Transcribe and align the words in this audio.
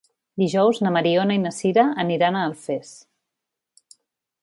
Dijous 0.43 0.79
na 0.85 0.93
Mariona 0.95 1.35
i 1.39 1.43
na 1.43 1.53
Sira 1.59 1.85
aniran 2.07 2.39
a 2.43 2.49
Alfés. 2.57 2.99